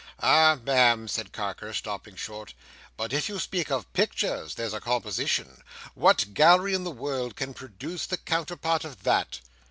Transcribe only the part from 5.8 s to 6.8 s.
What gallery